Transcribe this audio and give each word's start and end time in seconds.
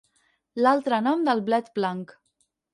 L'altre 0.63 0.99
nom 1.09 1.23
del 1.29 1.45
blet 1.53 1.71
blanc. 1.79 2.19